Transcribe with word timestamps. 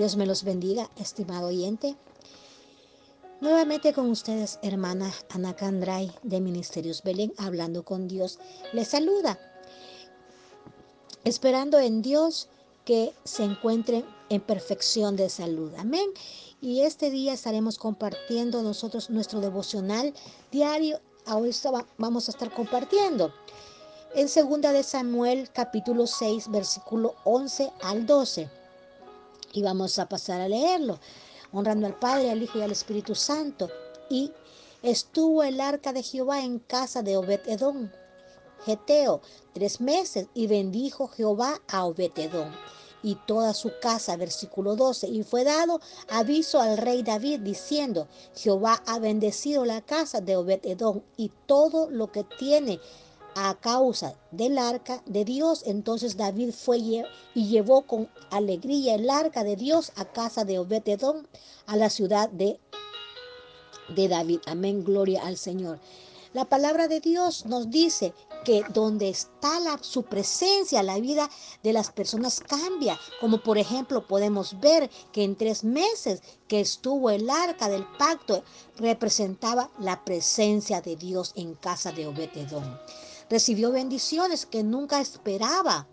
Dios 0.00 0.16
me 0.16 0.24
los 0.24 0.44
bendiga, 0.44 0.88
estimado 0.96 1.48
oyente. 1.48 1.94
Nuevamente 3.42 3.92
con 3.92 4.08
ustedes, 4.08 4.58
hermana 4.62 5.12
Ana 5.28 5.54
Candray 5.54 6.10
de 6.22 6.40
Ministerios 6.40 7.02
Belén, 7.02 7.34
hablando 7.36 7.84
con 7.84 8.08
Dios. 8.08 8.38
Les 8.72 8.88
saluda, 8.88 9.38
esperando 11.24 11.78
en 11.78 12.00
Dios 12.00 12.48
que 12.86 13.12
se 13.24 13.44
encuentren 13.44 14.06
en 14.30 14.40
perfección 14.40 15.16
de 15.16 15.28
salud. 15.28 15.70
Amén. 15.76 16.08
Y 16.62 16.80
este 16.80 17.10
día 17.10 17.34
estaremos 17.34 17.76
compartiendo 17.76 18.62
nosotros 18.62 19.10
nuestro 19.10 19.40
devocional 19.40 20.14
diario. 20.50 20.98
Hoy 21.26 21.54
vamos 21.98 22.26
a 22.26 22.30
estar 22.30 22.50
compartiendo 22.54 23.34
en 24.14 24.30
segunda 24.30 24.72
de 24.72 24.82
Samuel 24.82 25.50
capítulo 25.52 26.06
6 26.06 26.50
versículo 26.50 27.16
11 27.24 27.70
al 27.82 28.06
12. 28.06 28.59
Y 29.52 29.62
vamos 29.62 29.98
a 29.98 30.08
pasar 30.08 30.40
a 30.40 30.48
leerlo, 30.48 30.98
honrando 31.52 31.86
al 31.86 31.98
Padre, 31.98 32.30
al 32.30 32.42
Hijo 32.42 32.58
y 32.58 32.62
al 32.62 32.72
Espíritu 32.72 33.14
Santo. 33.14 33.70
Y 34.08 34.32
estuvo 34.82 35.42
el 35.42 35.60
arca 35.60 35.92
de 35.92 36.02
Jehová 36.02 36.44
en 36.44 36.58
casa 36.58 37.02
de 37.02 37.16
Obed 37.16 37.40
Edom, 37.46 37.90
Geteo, 38.64 39.20
tres 39.52 39.80
meses, 39.80 40.28
y 40.34 40.46
bendijo 40.46 41.08
Jehová 41.08 41.60
a 41.68 41.84
Obed 41.86 42.12
Edom 42.16 42.52
y 43.02 43.14
toda 43.26 43.54
su 43.54 43.72
casa, 43.80 44.16
versículo 44.16 44.76
12, 44.76 45.08
y 45.08 45.22
fue 45.22 45.44
dado 45.44 45.80
aviso 46.08 46.60
al 46.60 46.76
rey 46.76 47.02
David 47.02 47.40
diciendo, 47.40 48.08
Jehová 48.34 48.82
ha 48.86 48.98
bendecido 48.98 49.64
la 49.64 49.80
casa 49.80 50.20
de 50.20 50.36
Obed 50.36 50.60
Edom 50.64 51.00
y 51.16 51.30
todo 51.46 51.90
lo 51.90 52.12
que 52.12 52.24
tiene 52.24 52.80
a 53.34 53.54
causa 53.54 54.14
del 54.30 54.58
arca 54.58 55.02
de 55.06 55.24
Dios. 55.24 55.62
Entonces 55.66 56.16
David 56.16 56.52
fue 56.52 56.78
y 57.34 57.48
llevó 57.48 57.82
con 57.82 58.08
alegría 58.30 58.94
el 58.94 59.10
arca 59.10 59.44
de 59.44 59.56
Dios 59.56 59.92
a 59.96 60.04
casa 60.04 60.44
de 60.44 60.58
Obed-Edom, 60.58 61.26
a 61.66 61.76
la 61.76 61.90
ciudad 61.90 62.28
de, 62.30 62.58
de 63.94 64.08
David. 64.08 64.40
Amén, 64.46 64.84
gloria 64.84 65.24
al 65.24 65.36
Señor. 65.36 65.78
La 66.32 66.44
palabra 66.44 66.86
de 66.86 67.00
Dios 67.00 67.44
nos 67.46 67.70
dice 67.70 68.14
que 68.44 68.62
donde 68.72 69.08
está 69.08 69.58
su 69.80 70.04
presencia, 70.04 70.82
la 70.84 71.00
vida 71.00 71.28
de 71.64 71.72
las 71.72 71.90
personas 71.90 72.38
cambia. 72.38 72.96
Como 73.20 73.42
por 73.42 73.58
ejemplo 73.58 74.06
podemos 74.06 74.60
ver 74.60 74.88
que 75.12 75.24
en 75.24 75.34
tres 75.34 75.64
meses 75.64 76.22
que 76.46 76.60
estuvo 76.60 77.10
el 77.10 77.28
arca 77.28 77.68
del 77.68 77.84
pacto 77.98 78.44
representaba 78.76 79.70
la 79.80 80.04
presencia 80.04 80.80
de 80.80 80.94
Dios 80.94 81.32
en 81.34 81.54
casa 81.54 81.90
de 81.90 82.06
Obed-Edom 82.06 82.78
recibió 83.30 83.70
bendiciones 83.70 84.44
que 84.44 84.62
nunca 84.62 85.00
esperaba. 85.00 85.86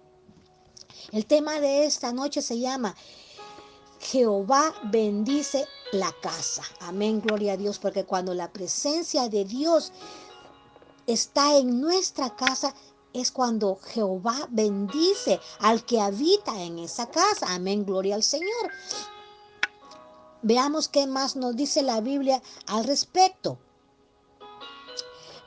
El 1.11 1.25
tema 1.25 1.61
de 1.61 1.85
esta 1.85 2.11
noche 2.11 2.41
se 2.41 2.59
llama 2.59 2.95
Jehová 3.99 4.73
bendice 4.91 5.65
la 5.93 6.11
casa. 6.21 6.63
Amén, 6.81 7.21
gloria 7.21 7.53
a 7.53 7.57
Dios, 7.57 7.79
porque 7.79 8.03
cuando 8.03 8.33
la 8.33 8.51
presencia 8.51 9.29
de 9.29 9.45
Dios 9.45 9.93
está 11.05 11.57
en 11.57 11.79
nuestra 11.79 12.35
casa, 12.35 12.73
es 13.13 13.31
cuando 13.31 13.79
Jehová 13.93 14.47
bendice 14.49 15.39
al 15.59 15.85
que 15.85 16.01
habita 16.01 16.61
en 16.61 16.79
esa 16.79 17.07
casa. 17.09 17.47
Amén, 17.49 17.85
gloria 17.85 18.15
al 18.15 18.23
Señor. 18.23 18.71
Veamos 20.41 20.87
qué 20.87 21.07
más 21.07 21.35
nos 21.35 21.55
dice 21.55 21.81
la 21.81 22.01
Biblia 22.01 22.41
al 22.67 22.83
respecto. 22.83 23.57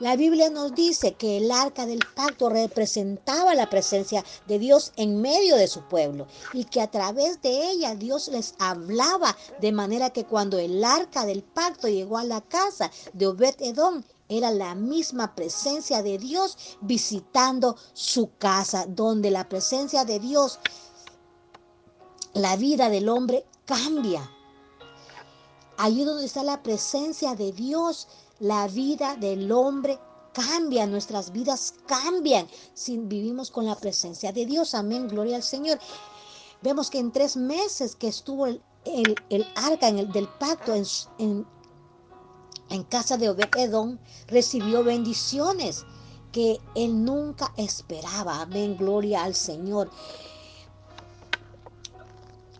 La 0.01 0.17
Biblia 0.17 0.48
nos 0.48 0.75
dice 0.75 1.12
que 1.12 1.37
el 1.37 1.53
arca 1.53 1.84
del 1.84 2.01
pacto 2.17 2.48
representaba 2.48 3.55
la 3.55 3.69
presencia 3.69 4.25
de 4.48 4.59
Dios 4.59 4.93
en 4.97 5.20
medio 5.20 5.56
de 5.56 5.69
su 5.69 5.83
pueblo 5.89 6.27
y 6.55 6.65
que 6.65 6.81
a 6.81 6.91
través 6.91 7.43
de 7.43 7.70
ella 7.70 7.95
Dios 7.95 8.28
les 8.28 8.55
hablaba 8.59 9.37
de 9.61 9.73
manera 9.73 10.09
que 10.09 10.25
cuando 10.25 10.59
el 10.59 10.83
arca 10.83 11.27
del 11.27 11.43
pacto 11.43 11.87
llegó 11.87 12.17
a 12.17 12.25
la 12.25 12.41
casa 12.41 12.91
de 13.12 13.27
Obed 13.27 13.56
Edom, 13.61 14.03
era 14.31 14.51
la 14.51 14.75
misma 14.75 15.34
presencia 15.34 16.03
de 16.03 16.16
Dios 16.16 16.56
visitando 16.81 17.77
su 17.93 18.31
casa, 18.39 18.87
donde 18.89 19.31
la 19.31 19.50
presencia 19.50 20.06
de 20.06 20.19
Dios, 20.19 20.60
la 22.33 22.56
vida 22.56 22.89
del 22.89 23.10
hombre 23.10 23.44
cambia. 23.66 24.31
Allí 25.77 26.05
donde 26.05 26.25
está 26.25 26.43
la 26.43 26.62
presencia 26.62 27.34
de 27.34 27.53
Dios, 27.53 28.06
la 28.41 28.67
vida 28.69 29.17
del 29.17 29.53
hombre 29.53 29.99
cambia, 30.33 30.87
nuestras 30.87 31.31
vidas 31.31 31.75
cambian 31.87 32.49
si 32.75 32.97
vivimos 32.99 33.51
con 33.51 33.67
la 33.67 33.77
presencia 33.77 34.33
de 34.33 34.47
Dios. 34.47 34.75
Amén, 34.75 35.09
gloria 35.09 35.37
al 35.37 35.43
Señor. 35.43 35.78
Vemos 36.62 36.91
que 36.91 36.99
en 36.99 37.12
tres 37.12 37.37
meses 37.37 37.95
que 37.95 38.09
estuvo 38.09 38.47
el, 38.47 38.61
arca 39.56 39.89
en 39.89 39.99
el, 39.99 40.12
del 40.12 40.27
pacto 40.27 40.75
en, 40.75 41.47
en, 42.71 42.84
casa 42.84 43.19
de 43.19 43.28
Obed 43.28 43.51
Edom, 43.56 43.99
recibió 44.27 44.83
bendiciones 44.84 45.84
que 46.33 46.59
él 46.75 47.05
nunca 47.05 47.53
esperaba. 47.57 48.41
Amén, 48.41 48.77
gloria 48.77 49.25
al 49.25 49.34
Señor. 49.34 49.91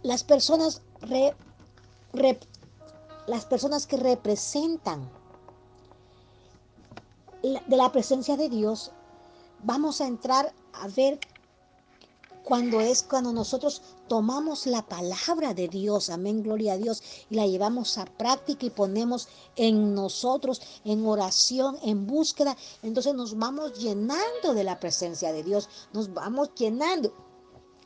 Las 0.03 0.25
personas, 0.25 0.83
las 3.27 3.45
personas 3.47 3.87
que 3.87 3.97
representan 3.97 5.20
de 7.43 7.77
la 7.77 7.93
presencia 7.93 8.37
de 8.37 8.49
Dios, 8.49 8.93
vamos 9.63 10.01
a 10.01 10.07
entrar 10.07 10.53
a 10.73 10.89
ver 10.89 11.19
cuando 12.45 12.81
es 12.81 13.03
cuando 13.03 13.33
nosotros 13.33 13.83
tomamos 14.09 14.67
la 14.67 14.83
palabra 14.83 15.55
de 15.55 15.69
Dios, 15.69 16.11
amén, 16.11 16.43
gloria 16.43 16.73
a 16.73 16.77
Dios, 16.79 17.03
y 17.31 17.37
la 17.37 17.47
llevamos 17.47 17.97
a 17.99 18.07
práctica 18.07 18.67
y 18.67 18.71
ponemos 18.71 19.29
en 19.57 19.95
nosotros, 19.95 20.61
en 20.85 21.07
oración, 21.07 21.79
en 21.83 22.07
búsqueda, 22.07 22.57
entonces 22.83 23.15
nos 23.15 23.39
vamos 23.39 23.79
llenando 23.79 24.55
de 24.55 24.65
la 24.65 24.81
presencia 24.81 25.33
de 25.33 25.43
Dios, 25.43 25.69
nos 25.93 26.13
vamos 26.13 26.51
llenando. 26.57 27.13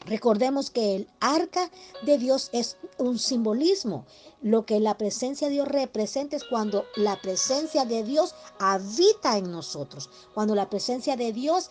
Recordemos 0.07 0.71
que 0.71 0.97
el 0.97 1.09
arca 1.21 1.71
de 2.03 2.19
Dios 2.19 2.51
es 2.53 2.77
un 2.99 3.19
simbolismo. 3.19 4.05
Lo 4.43 4.67
que 4.67 4.81
la 4.81 4.99
presencia 4.99 5.49
de 5.49 5.55
Dios 5.55 5.69
representa 5.69 6.37
es 6.37 6.45
cuando 6.45 6.85
la 6.97 7.21
presencia 7.21 7.87
de 7.87 8.03
Dios 8.05 8.35
habita 8.59 9.39
en 9.39 9.51
nosotros. 9.51 10.11
Cuando 10.35 10.55
la 10.55 10.69
presencia 10.69 11.17
de 11.17 11.33
Dios 11.33 11.71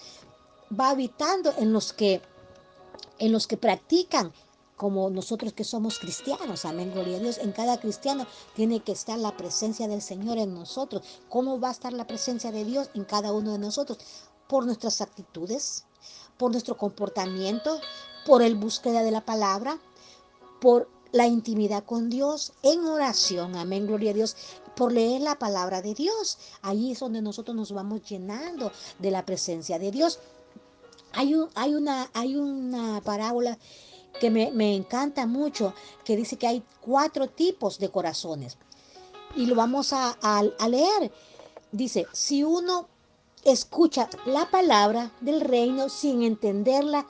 va 0.78 0.90
habitando 0.90 1.54
en 1.58 1.74
los 1.74 1.94
que 1.94 2.22
en 3.20 3.32
los 3.32 3.46
que 3.46 3.58
practican 3.58 4.34
como 4.76 5.10
nosotros 5.10 5.54
que 5.54 5.64
somos 5.64 6.00
cristianos, 6.00 6.66
amén, 6.66 6.92
gloria 6.92 7.18
a 7.18 7.20
Dios. 7.20 7.38
En 7.38 7.52
cada 7.52 7.80
cristiano 7.80 8.26
tiene 8.56 8.80
que 8.82 8.92
estar 8.92 9.18
la 9.20 9.38
presencia 9.38 9.88
del 9.88 10.02
Señor 10.02 10.40
en 10.40 10.54
nosotros. 10.54 11.04
¿Cómo 11.30 11.60
va 11.60 11.70
a 11.70 11.74
estar 11.74 11.94
la 11.94 12.08
presencia 12.08 12.52
de 12.52 12.66
Dios 12.66 12.90
en 12.96 13.06
cada 13.06 13.32
uno 13.32 13.54
de 13.54 13.60
nosotros? 13.60 14.00
Por 14.50 14.66
nuestras 14.66 15.00
actitudes, 15.00 15.86
por 16.38 16.52
nuestro 16.52 16.76
comportamiento, 16.76 17.80
por 18.26 18.42
el 18.42 18.56
búsqueda 18.56 19.04
de 19.04 19.12
la 19.12 19.22
palabra, 19.22 19.80
por 20.60 20.90
la 21.12 21.28
intimidad 21.28 21.84
con 21.84 22.10
Dios 22.10 22.54
en 22.64 22.86
oración, 22.86 23.56
amén, 23.56 23.86
gloria 23.86 24.12
a 24.12 24.14
Dios, 24.16 24.36
por 24.76 24.92
leer 24.92 25.22
la 25.22 25.38
palabra 25.38 25.82
de 25.82 25.94
Dios. 25.94 26.38
Ahí 26.62 26.92
es 26.92 27.00
donde 27.00 27.22
nosotros 27.22 27.56
nos 27.56 27.72
vamos 27.72 28.02
llenando 28.04 28.72
de 29.00 29.12
la 29.12 29.26
presencia 29.26 29.78
de 29.78 29.92
Dios. 29.92 30.20
Hay, 31.14 31.36
hay, 31.54 31.76
una, 31.76 32.10
hay 32.14 32.36
una 32.36 33.00
parábola 33.02 33.58
que 34.20 34.32
me, 34.32 34.76
encanta 34.76 35.28
mucho, 35.28 35.74
que 36.04 36.16
dice 36.16 36.38
que 36.38 36.48
hay 36.48 36.64
cuatro 36.82 37.30
tipos 37.30 37.78
de 37.78 37.90
corazones. 37.90 38.58
Y 39.36 39.46
lo 39.46 39.56
vamos 39.56 39.94
a, 39.94 40.18
a 40.22 40.68
leer. 40.68 41.12
Dice, 41.72 42.08
si 42.14 42.44
uno 42.44 42.88
escucha 43.44 44.10
la 44.26 44.50
palabra 44.50 45.12
del 45.22 45.42
reino 45.42 45.90
sin 45.90 46.24
entenderla, 46.24 47.06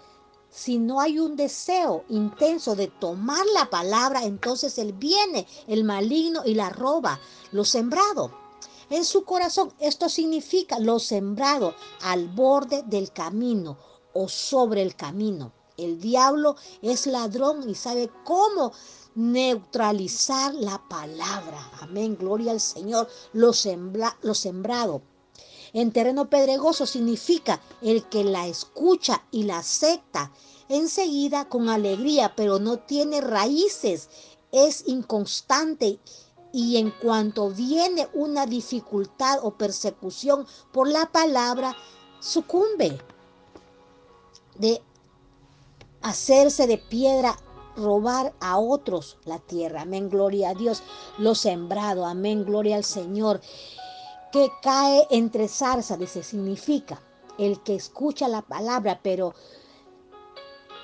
si 0.53 0.77
no 0.77 1.01
hay 1.01 1.17
un 1.17 1.35
deseo 1.35 2.05
intenso 2.09 2.75
de 2.75 2.87
tomar 2.87 3.43
la 3.55 3.71
palabra, 3.71 4.23
entonces 4.23 4.77
él 4.77 4.93
viene, 4.93 5.47
el 5.67 5.83
maligno, 5.83 6.43
y 6.45 6.53
la 6.53 6.69
roba, 6.69 7.19
lo 7.51 7.65
sembrado. 7.65 8.31
En 8.91 9.03
su 9.03 9.25
corazón, 9.25 9.73
esto 9.79 10.09
significa 10.09 10.77
lo 10.77 10.99
sembrado 10.99 11.73
al 12.03 12.27
borde 12.27 12.83
del 12.83 13.11
camino 13.11 13.79
o 14.13 14.29
sobre 14.29 14.83
el 14.83 14.95
camino. 14.95 15.51
El 15.75 15.99
diablo 15.99 16.55
es 16.83 17.07
ladrón 17.07 17.67
y 17.67 17.73
sabe 17.73 18.11
cómo 18.23 18.73
neutralizar 19.15 20.53
la 20.53 20.87
palabra. 20.87 21.71
Amén, 21.81 22.15
gloria 22.15 22.51
al 22.51 22.61
Señor. 22.61 23.09
Lo, 23.33 23.51
lo 24.21 24.33
sembrado 24.35 25.01
en 25.73 25.91
terreno 25.91 26.29
pedregoso 26.29 26.85
significa 26.85 27.59
el 27.81 28.07
que 28.07 28.23
la 28.23 28.47
escucha 28.47 29.23
y 29.31 29.43
la 29.43 29.57
acepta 29.57 30.31
enseguida 30.69 31.49
con 31.49 31.69
alegría, 31.69 32.33
pero 32.35 32.59
no 32.59 32.77
tiene 32.79 33.21
raíces, 33.21 34.09
es 34.51 34.87
inconstante 34.87 35.99
y 36.51 36.77
en 36.77 36.91
cuanto 36.91 37.49
viene 37.49 38.07
una 38.13 38.45
dificultad 38.45 39.39
o 39.41 39.51
persecución 39.57 40.45
por 40.71 40.87
la 40.87 41.11
palabra, 41.11 41.75
sucumbe 42.19 42.99
de 44.55 44.81
hacerse 46.01 46.67
de 46.67 46.77
piedra 46.77 47.35
robar 47.75 48.33
a 48.39 48.59
otros 48.59 49.17
la 49.25 49.39
tierra. 49.39 49.81
Amén, 49.81 50.09
gloria 50.09 50.49
a 50.49 50.53
Dios. 50.53 50.83
Lo 51.17 51.33
sembrado, 51.33 52.05
amén, 52.05 52.45
gloria 52.45 52.75
al 52.75 52.83
Señor. 52.83 53.41
Que 54.33 54.51
cae 54.63 55.05
entre 55.11 55.47
zarzas, 55.47 55.99
dice, 55.99 56.23
significa 56.23 56.99
el 57.37 57.61
que 57.61 57.75
escucha 57.75 58.27
la 58.27 58.41
palabra, 58.41 58.99
pero 59.03 59.35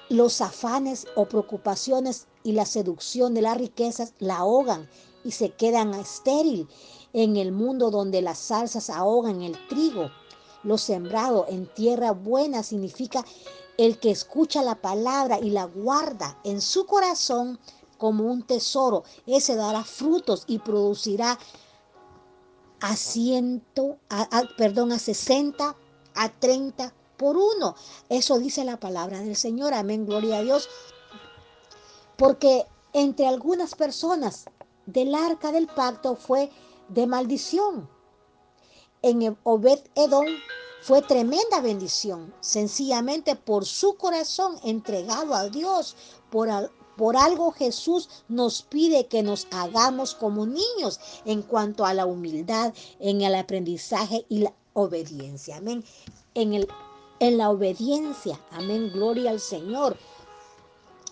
los 0.07 0.39
afanes 0.41 1.07
o 1.15 1.25
preocupaciones 1.25 2.27
y 2.43 2.51
la 2.51 2.67
seducción 2.67 3.33
de 3.33 3.41
las 3.41 3.57
riquezas 3.57 4.13
la 4.19 4.37
ahogan 4.37 4.87
y 5.23 5.31
se 5.31 5.49
quedan 5.49 5.95
estéril 5.95 6.67
en 7.13 7.37
el 7.37 7.51
mundo 7.51 7.89
donde 7.89 8.21
las 8.21 8.37
salsas 8.37 8.91
ahogan 8.91 9.41
el 9.41 9.57
trigo. 9.67 10.11
Lo 10.61 10.77
sembrado 10.77 11.47
en 11.49 11.65
tierra 11.73 12.11
buena 12.11 12.61
significa 12.61 13.25
el 13.79 13.97
que 13.97 14.11
escucha 14.11 14.61
la 14.61 14.75
palabra 14.75 15.39
y 15.39 15.49
la 15.49 15.63
guarda 15.63 16.39
en 16.43 16.61
su 16.61 16.85
corazón 16.85 17.59
como 17.97 18.25
un 18.25 18.43
tesoro. 18.43 19.05
Ese 19.25 19.55
dará 19.55 19.83
frutos 19.83 20.43
y 20.45 20.59
producirá 20.59 21.39
a 22.81 22.95
ciento, 22.95 23.97
perdón, 24.57 24.91
a 24.91 24.99
60, 24.99 25.75
a 26.15 26.29
30 26.29 26.93
por 27.17 27.37
uno. 27.37 27.75
Eso 28.09 28.39
dice 28.39 28.63
la 28.63 28.79
palabra 28.79 29.19
del 29.19 29.35
Señor. 29.35 29.73
Amén, 29.73 30.05
gloria 30.05 30.37
a 30.37 30.43
Dios. 30.43 30.69
Porque 32.17 32.65
entre 32.93 33.27
algunas 33.27 33.75
personas 33.75 34.45
del 34.85 35.13
arca 35.13 35.51
del 35.51 35.67
pacto 35.67 36.15
fue 36.15 36.49
de 36.87 37.07
maldición. 37.07 37.89
En 39.01 39.37
Obed 39.43 39.79
Edom 39.95 40.25
fue 40.81 41.01
tremenda 41.01 41.61
bendición, 41.61 42.33
sencillamente 42.41 43.35
por 43.35 43.65
su 43.65 43.95
corazón 43.95 44.57
entregado 44.63 45.33
a 45.33 45.49
Dios. 45.49 45.95
Por, 46.29 46.49
por 46.99 47.15
algo 47.15 47.53
Jesús 47.53 48.09
nos 48.27 48.61
pide 48.61 49.07
que 49.07 49.23
nos 49.23 49.47
hagamos 49.51 50.15
como 50.15 50.45
niños 50.45 50.99
en 51.23 51.43
cuanto 51.43 51.85
a 51.85 51.93
la 51.93 52.05
humildad, 52.05 52.73
en 52.99 53.21
el 53.21 53.35
aprendizaje 53.35 54.25
y 54.27 54.39
la 54.39 54.53
obediencia. 54.73 55.55
Amén. 55.55 55.85
En, 56.33 56.53
el, 56.53 56.67
en 57.21 57.37
la 57.37 57.51
obediencia. 57.51 58.37
Amén. 58.51 58.91
Gloria 58.91 59.31
al 59.31 59.39
Señor. 59.39 59.95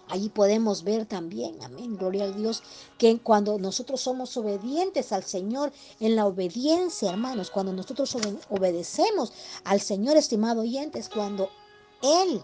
Allí 0.09 0.27
podemos 0.27 0.83
ver 0.83 1.05
también, 1.05 1.61
amén, 1.63 1.97
gloria 1.97 2.23
al 2.23 2.35
Dios, 2.35 2.63
que 2.97 3.19
cuando 3.19 3.57
nosotros 3.57 3.99
somos 3.99 4.37
obedientes 4.37 5.11
al 5.11 5.23
Señor, 5.23 5.73
en 5.99 6.15
la 6.15 6.25
obediencia, 6.25 7.11
hermanos, 7.11 7.51
cuando 7.51 7.73
nosotros 7.73 8.15
obedecemos 8.49 9.33
al 9.65 9.81
Señor, 9.81 10.15
estimado 10.15 10.61
oyentes, 10.61 11.09
cuando 11.09 11.49
Él 12.01 12.41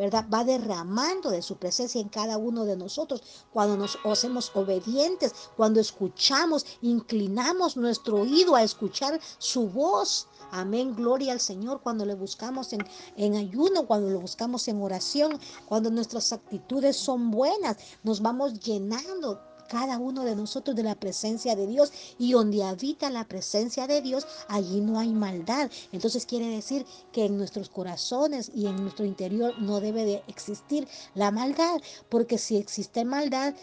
¿verdad? 0.00 0.24
Va 0.32 0.44
derramando 0.44 1.28
de 1.28 1.42
su 1.42 1.58
presencia 1.58 2.00
en 2.00 2.08
cada 2.08 2.38
uno 2.38 2.64
de 2.64 2.74
nosotros 2.74 3.22
cuando 3.52 3.76
nos 3.76 3.98
hacemos 4.02 4.50
obedientes, 4.54 5.34
cuando 5.58 5.78
escuchamos, 5.78 6.64
inclinamos 6.80 7.76
nuestro 7.76 8.22
oído 8.22 8.54
a 8.56 8.62
escuchar 8.62 9.20
su 9.36 9.68
voz. 9.68 10.26
Amén, 10.52 10.96
gloria 10.96 11.32
al 11.34 11.40
Señor 11.40 11.82
cuando 11.82 12.06
le 12.06 12.14
buscamos 12.14 12.72
en, 12.72 12.80
en 13.18 13.36
ayuno, 13.36 13.86
cuando 13.86 14.08
lo 14.08 14.20
buscamos 14.20 14.66
en 14.68 14.80
oración, 14.80 15.38
cuando 15.66 15.90
nuestras 15.90 16.32
actitudes 16.32 16.96
son 16.96 17.30
buenas, 17.30 17.76
nos 18.02 18.22
vamos 18.22 18.58
llenando 18.58 19.49
cada 19.70 19.98
uno 19.98 20.24
de 20.24 20.34
nosotros 20.34 20.74
de 20.74 20.82
la 20.82 20.96
presencia 20.96 21.54
de 21.54 21.68
Dios 21.68 21.92
y 22.18 22.32
donde 22.32 22.64
habita 22.64 23.08
la 23.08 23.28
presencia 23.28 23.86
de 23.86 24.02
Dios, 24.02 24.26
allí 24.48 24.80
no 24.80 24.98
hay 24.98 25.12
maldad. 25.12 25.70
Entonces 25.92 26.26
quiere 26.26 26.48
decir 26.48 26.84
que 27.12 27.26
en 27.26 27.38
nuestros 27.38 27.68
corazones 27.68 28.50
y 28.52 28.66
en 28.66 28.74
nuestro 28.82 29.04
interior 29.04 29.54
no 29.60 29.80
debe 29.80 30.04
de 30.04 30.24
existir 30.26 30.88
la 31.14 31.30
maldad, 31.30 31.80
porque 32.08 32.36
si 32.36 32.56
existe 32.56 33.04
maldad, 33.04 33.54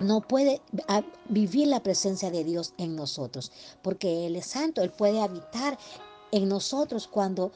no 0.00 0.22
puede 0.22 0.62
ah, 0.88 1.02
vivir 1.28 1.68
la 1.68 1.82
presencia 1.82 2.30
de 2.30 2.42
Dios 2.42 2.72
en 2.78 2.96
nosotros, 2.96 3.52
porque 3.82 4.26
Él 4.26 4.36
es 4.36 4.46
santo, 4.46 4.80
Él 4.80 4.92
puede 4.92 5.20
habitar 5.20 5.78
en 6.30 6.48
nosotros 6.48 7.06
cuando 7.06 7.52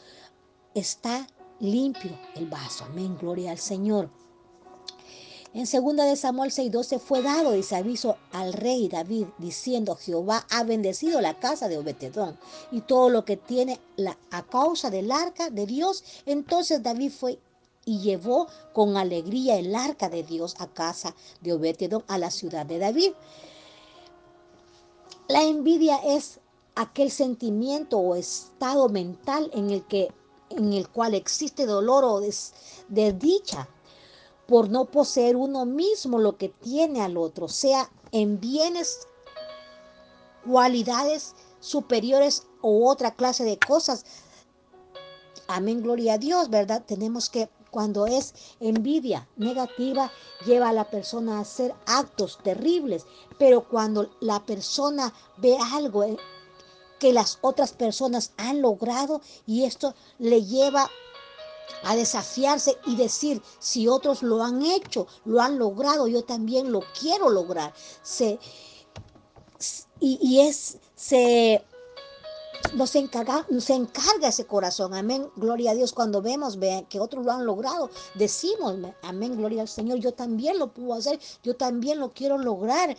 está 0.75 1.27
limpio 1.59 2.19
el 2.35 2.47
vaso. 2.49 2.85
Amén, 2.85 3.17
gloria 3.19 3.51
al 3.53 3.59
Señor. 3.59 4.11
En 5.57 5.65
2 5.65 5.97
de 5.97 6.17
Samuel 6.17 6.51
6:12 6.51 6.99
fue 6.99 7.23
dado 7.23 7.55
ese 7.55 7.77
aviso 7.77 8.19
al 8.31 8.53
rey 8.53 8.89
David 8.89 9.29
diciendo, 9.39 9.97
Jehová 9.97 10.47
ha 10.51 10.65
bendecido 10.65 11.23
la 11.23 11.41
casa 11.41 11.67
de 11.67 11.79
Obetedón 11.79 12.39
y 12.71 12.83
todo 12.83 13.09
lo 13.09 13.25
que 13.25 13.39
tiene 13.39 13.81
a 14.31 14.43
causa 14.43 14.91
del 14.91 15.11
arca 15.11 15.49
de 15.49 15.65
Dios. 15.65 16.05
Entonces 16.27 16.83
David 16.83 17.11
fue 17.11 17.39
y 17.87 18.01
llevó 18.01 18.49
con 18.75 18.99
alegría 18.99 19.57
el 19.57 19.75
arca 19.75 20.11
de 20.11 20.25
Dios 20.25 20.57
a 20.59 20.67
casa 20.67 21.15
de 21.41 21.55
Obetedón, 21.55 22.05
a 22.07 22.19
la 22.19 22.31
ciudad 22.31 22.67
de 22.67 22.79
David. 22.79 23.13
La 25.27 25.43
envidia 25.43 25.97
es 26.05 26.39
aquel 26.75 27.11
sentimiento 27.11 27.97
o 27.97 28.15
estado 28.15 28.91
mental 28.91 29.51
en 29.55 29.71
el 29.71 29.87
que 29.87 30.13
en 30.51 30.75
el 30.75 30.87
cual 30.91 31.15
existe 31.15 31.65
dolor 31.65 32.05
o 32.05 32.21
desdicha 32.89 33.69
por 34.47 34.71
no 34.71 34.87
poseer 34.87 35.37
uno 35.37 35.67
mismo 35.67 36.19
lo 36.19 36.37
que 36.37 36.49
tiene 36.49 37.03
al 37.03 37.17
otro, 37.17 37.49
sea 37.49 37.91
en 38.13 38.41
bienes, 38.41 39.09
cualidades 40.47 41.35
superiores 41.61 42.47
o 42.61 42.89
otra 42.89 43.15
clase 43.15 43.45
de 43.45 43.59
cosas. 43.59 44.05
Amén, 45.49 45.83
gloria 45.83 46.15
a 46.15 46.19
Dios, 46.19 46.51
¿verdad? 46.51 46.85
Tenemos 46.87 47.29
que, 47.29 47.49
cuando 47.71 48.07
es 48.07 48.35
envidia 48.61 49.29
negativa, 49.37 50.11
lleva 50.45 50.69
a 50.69 50.73
la 50.73 50.89
persona 50.89 51.39
a 51.39 51.41
hacer 51.41 51.75
actos 51.87 52.39
terribles, 52.43 53.05
pero 53.39 53.69
cuando 53.69 54.11
la 54.21 54.45
persona 54.45 55.13
ve 55.39 55.57
algo 55.73 56.05
eh, 56.05 56.17
que 56.99 57.13
las 57.13 57.39
otras 57.43 57.73
personas 57.73 58.33
han 58.37 58.63
logrado 58.63 59.21
y 59.47 59.65
esto 59.65 59.95
le 60.19 60.45
lleva 60.45 60.91
a 61.85 61.97
desafiarse 61.97 62.77
y 62.87 62.97
decir, 62.97 63.43
si 63.59 63.89
otros 63.89 64.23
lo 64.23 64.43
han 64.43 64.63
hecho, 64.63 65.07
lo 65.25 65.41
han 65.41 65.59
logrado, 65.59 66.07
yo 66.09 66.25
también 66.25 66.73
lo 66.73 66.83
quiero 66.99 67.29
lograr. 67.29 67.73
Se, 68.03 68.39
y, 70.01 70.41
es, 70.41 70.79
se, 70.95 71.65
nos 72.75 72.95
encarga, 72.95 73.47
encarga 73.49 74.29
ese 74.29 74.47
corazón, 74.47 74.95
amén, 74.95 75.31
gloria 75.37 75.71
a 75.71 75.75
Dios, 75.75 75.93
cuando 75.93 76.21
vemos 76.21 76.59
que 76.89 77.01
otros 77.01 77.25
lo 77.25 77.33
han 77.33 77.47
logrado, 77.47 77.91
decimos, 78.15 78.77
amén, 79.03 79.37
gloria 79.37 79.63
al 79.63 79.69
Señor, 79.69 79.99
yo 79.99 80.13
también 80.13 80.59
lo 80.59 80.73
puedo 80.73 80.95
hacer, 80.95 81.19
yo 81.43 81.57
también 81.57 81.99
lo 81.99 82.13
quiero 82.13 82.39
lograr 82.39 82.97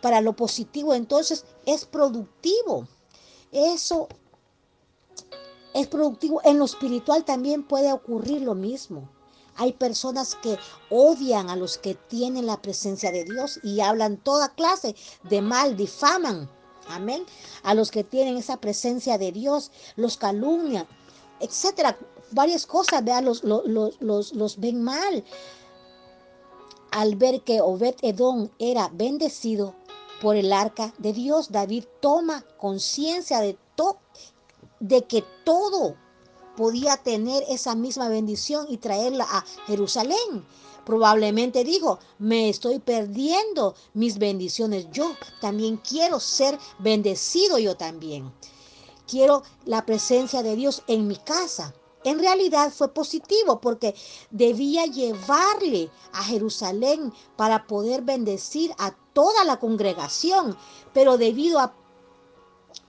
para 0.00 0.20
lo 0.20 0.34
positivo, 0.34 0.94
entonces 0.94 1.44
es 1.66 1.84
productivo. 1.84 2.88
Eso 3.52 4.08
es 5.74 5.86
productivo. 5.86 6.40
En 6.44 6.58
lo 6.58 6.64
espiritual 6.64 7.24
también 7.24 7.62
puede 7.62 7.92
ocurrir 7.92 8.42
lo 8.42 8.54
mismo. 8.54 9.08
Hay 9.56 9.72
personas 9.72 10.34
que 10.36 10.58
odian 10.88 11.50
a 11.50 11.56
los 11.56 11.76
que 11.76 11.94
tienen 11.94 12.46
la 12.46 12.62
presencia 12.62 13.12
de 13.12 13.24
Dios 13.24 13.60
y 13.62 13.80
hablan 13.80 14.16
toda 14.16 14.54
clase 14.54 14.94
de 15.24 15.42
mal, 15.42 15.76
difaman. 15.76 16.50
Amén. 16.88 17.24
A 17.62 17.74
los 17.74 17.90
que 17.90 18.02
tienen 18.02 18.36
esa 18.36 18.56
presencia 18.56 19.18
de 19.18 19.30
Dios, 19.30 19.70
los 19.96 20.16
calumnian, 20.16 20.86
etcétera. 21.40 21.98
Varias 22.30 22.66
cosas, 22.66 23.04
vean, 23.04 23.26
los, 23.26 23.44
los, 23.44 24.00
los, 24.00 24.60
ven 24.60 24.82
mal. 24.82 25.22
Al 26.90 27.16
ver 27.16 27.42
que 27.42 27.60
Obed 27.60 27.96
Edom 28.00 28.48
era 28.58 28.88
bendecido 28.88 29.74
por 30.22 30.36
el 30.36 30.52
arca 30.52 30.94
de 30.98 31.12
Dios, 31.12 31.52
David 31.52 31.84
toma 32.00 32.42
conciencia 32.56 33.40
de 33.40 33.58
todo 33.76 33.98
de 34.82 35.04
que 35.04 35.24
todo 35.44 35.96
podía 36.56 36.96
tener 36.96 37.44
esa 37.48 37.74
misma 37.74 38.08
bendición 38.08 38.66
y 38.68 38.78
traerla 38.78 39.24
a 39.30 39.44
Jerusalén. 39.66 40.44
Probablemente 40.84 41.62
dijo, 41.62 42.00
me 42.18 42.48
estoy 42.48 42.80
perdiendo 42.80 43.76
mis 43.94 44.18
bendiciones. 44.18 44.88
Yo 44.90 45.14
también 45.40 45.76
quiero 45.76 46.18
ser 46.18 46.58
bendecido 46.80 47.58
yo 47.58 47.76
también. 47.76 48.32
Quiero 49.06 49.44
la 49.64 49.86
presencia 49.86 50.42
de 50.42 50.56
Dios 50.56 50.82
en 50.88 51.06
mi 51.06 51.16
casa. 51.16 51.72
En 52.04 52.18
realidad 52.18 52.72
fue 52.72 52.92
positivo 52.92 53.60
porque 53.60 53.94
debía 54.32 54.86
llevarle 54.86 55.88
a 56.12 56.24
Jerusalén 56.24 57.12
para 57.36 57.68
poder 57.68 58.02
bendecir 58.02 58.74
a 58.78 58.96
toda 59.12 59.44
la 59.44 59.60
congregación, 59.60 60.56
pero 60.92 61.16
debido 61.16 61.60
a 61.60 61.72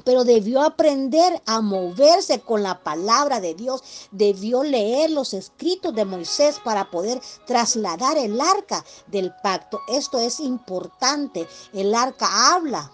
pero 0.03 0.23
debió 0.23 0.61
aprender 0.61 1.41
a 1.45 1.61
moverse 1.61 2.41
con 2.41 2.63
la 2.63 2.83
palabra 2.83 3.39
de 3.39 3.53
Dios, 3.53 3.81
debió 4.11 4.63
leer 4.63 5.11
los 5.11 5.33
escritos 5.33 5.93
de 5.95 6.05
Moisés 6.05 6.59
para 6.63 6.89
poder 6.91 7.21
trasladar 7.45 8.17
el 8.17 8.39
arca 8.39 8.83
del 9.07 9.33
pacto. 9.43 9.79
Esto 9.87 10.19
es 10.19 10.39
importante. 10.39 11.47
El 11.73 11.93
arca 11.95 12.53
habla 12.53 12.91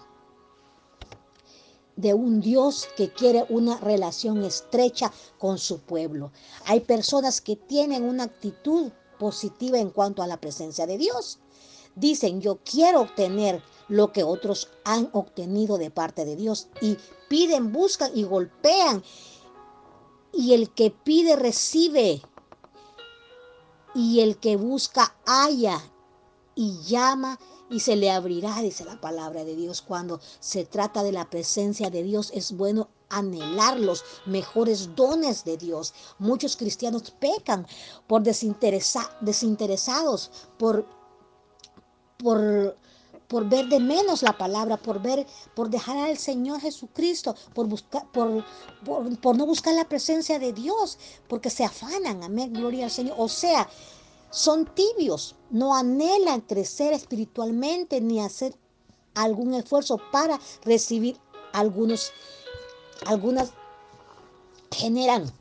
de 1.96 2.14
un 2.14 2.40
Dios 2.40 2.88
que 2.96 3.12
quiere 3.12 3.44
una 3.50 3.76
relación 3.78 4.42
estrecha 4.44 5.12
con 5.38 5.58
su 5.58 5.80
pueblo. 5.80 6.32
Hay 6.66 6.80
personas 6.80 7.40
que 7.40 7.56
tienen 7.56 8.04
una 8.04 8.24
actitud 8.24 8.90
positiva 9.18 9.78
en 9.78 9.90
cuanto 9.90 10.22
a 10.22 10.26
la 10.26 10.40
presencia 10.40 10.86
de 10.86 10.96
Dios. 10.96 11.40
Dicen, 11.94 12.40
yo 12.40 12.60
quiero 12.64 13.02
obtener 13.02 13.62
lo 13.90 14.12
que 14.12 14.22
otros 14.22 14.68
han 14.84 15.10
obtenido 15.12 15.76
de 15.76 15.90
parte 15.90 16.24
de 16.24 16.36
Dios 16.36 16.68
y 16.80 16.96
piden, 17.28 17.72
buscan 17.72 18.10
y 18.14 18.22
golpean. 18.22 19.02
Y 20.32 20.54
el 20.54 20.70
que 20.70 20.90
pide 20.90 21.36
recibe. 21.36 22.22
Y 23.94 24.20
el 24.20 24.38
que 24.38 24.56
busca 24.56 25.14
halla 25.26 25.82
y 26.54 26.80
llama 26.82 27.38
y 27.68 27.80
se 27.80 27.96
le 27.96 28.10
abrirá, 28.10 28.62
dice 28.62 28.84
la 28.84 29.00
palabra 29.00 29.44
de 29.44 29.56
Dios. 29.56 29.82
Cuando 29.82 30.20
se 30.38 30.64
trata 30.64 31.02
de 31.02 31.10
la 31.10 31.28
presencia 31.28 31.90
de 31.90 32.04
Dios 32.04 32.30
es 32.32 32.56
bueno 32.56 32.88
anhelar 33.08 33.80
los 33.80 34.04
mejores 34.24 34.94
dones 34.94 35.44
de 35.44 35.56
Dios. 35.56 35.92
Muchos 36.18 36.56
cristianos 36.56 37.10
pecan 37.10 37.66
por 38.06 38.22
desinteresados, 38.22 40.30
por, 40.58 40.86
por, 42.18 42.76
por 43.30 43.48
ver 43.48 43.68
de 43.68 43.78
menos 43.78 44.24
la 44.24 44.36
palabra, 44.36 44.76
por 44.76 45.00
ver, 45.00 45.24
por 45.54 45.70
dejar 45.70 45.96
al 45.98 46.18
Señor 46.18 46.60
Jesucristo, 46.60 47.36
por 47.54 47.68
buscar, 47.68 48.04
por, 48.10 48.44
por, 48.84 49.36
no 49.36 49.46
buscar 49.46 49.72
la 49.74 49.88
presencia 49.88 50.40
de 50.40 50.52
Dios, 50.52 50.98
porque 51.28 51.48
se 51.48 51.64
afanan, 51.64 52.24
amén, 52.24 52.52
gloria 52.52 52.86
al 52.86 52.90
Señor. 52.90 53.14
O 53.18 53.28
sea, 53.28 53.68
son 54.30 54.66
tibios, 54.74 55.36
no 55.48 55.76
anhelan 55.76 56.40
crecer 56.40 56.92
espiritualmente 56.92 58.00
ni 58.00 58.20
hacer 58.20 58.56
algún 59.14 59.54
esfuerzo 59.54 60.00
para 60.10 60.40
recibir 60.64 61.16
algunos 61.52 62.12
algunas 63.06 63.52
generan 64.72 65.32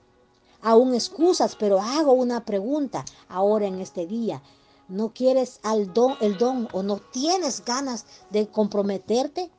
aún 0.61 0.93
excusas, 0.93 1.55
pero 1.55 1.81
hago 1.81 2.13
una 2.13 2.45
pregunta 2.45 3.03
ahora 3.29 3.65
en 3.65 3.79
este 3.79 4.05
día. 4.05 4.43
¿No 4.89 5.13
quieres 5.13 5.59
al 5.63 5.93
don, 5.93 6.15
el 6.19 6.37
don 6.37 6.67
o 6.73 6.83
no 6.83 6.97
tienes 6.97 7.63
ganas 7.63 8.05
de 8.31 8.47
comprometerte? 8.47 9.51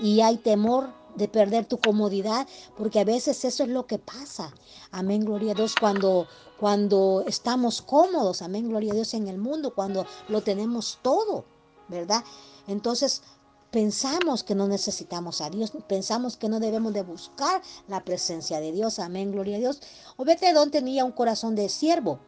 Y 0.00 0.22
hay 0.22 0.38
temor 0.38 0.92
de 1.16 1.28
perder 1.28 1.66
tu 1.66 1.78
comodidad, 1.78 2.48
porque 2.76 3.00
a 3.00 3.04
veces 3.04 3.44
eso 3.44 3.62
es 3.62 3.68
lo 3.68 3.86
que 3.86 3.98
pasa. 3.98 4.52
Amén, 4.90 5.24
gloria 5.24 5.52
a 5.52 5.54
Dios, 5.54 5.74
cuando, 5.78 6.26
cuando 6.58 7.24
estamos 7.26 7.82
cómodos, 7.82 8.42
amén, 8.42 8.68
gloria 8.68 8.92
a 8.92 8.94
Dios 8.94 9.14
en 9.14 9.28
el 9.28 9.38
mundo, 9.38 9.74
cuando 9.74 10.06
lo 10.28 10.42
tenemos 10.42 10.98
todo, 11.02 11.44
¿verdad? 11.88 12.24
Entonces, 12.66 13.22
pensamos 13.70 14.44
que 14.44 14.54
no 14.54 14.66
necesitamos 14.66 15.40
a 15.40 15.50
Dios, 15.50 15.72
pensamos 15.88 16.36
que 16.36 16.48
no 16.48 16.60
debemos 16.60 16.92
de 16.92 17.02
buscar 17.02 17.60
la 17.88 18.04
presencia 18.04 18.60
de 18.60 18.72
Dios. 18.72 18.98
Amén, 18.98 19.32
gloria 19.32 19.56
a 19.56 19.60
Dios. 19.60 19.80
Obededón 20.16 20.70
tenía 20.70 21.04
un 21.04 21.12
corazón 21.12 21.54
de 21.54 21.68
siervo. 21.68 22.20